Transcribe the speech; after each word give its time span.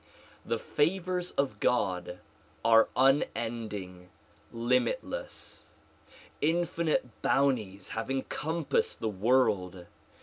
The 0.43 0.57
favors 0.57 1.29
of 1.33 1.59
God 1.59 2.17
are 2.65 2.89
unending, 2.95 4.09
limitless. 4.51 5.75
Infinite 6.41 7.21
bounties 7.21 7.89
have 7.89 8.09
encompassed 8.09 8.99
the 8.99 9.09
world. 9.09 9.85